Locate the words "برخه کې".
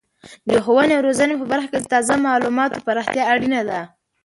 1.51-1.79